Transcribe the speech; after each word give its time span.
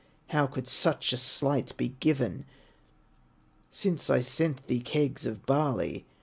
How 0.29 0.47
could 0.47 0.67
such 0.67 1.13
a 1.13 1.15
slight 1.17 1.77
be 1.77 1.89
given, 1.89 2.45
Since 3.69 4.09
I 4.09 4.21
sent 4.21 4.65
thee 4.65 4.79
kegs 4.79 5.27
of 5.27 5.45
barley? 5.45 6.07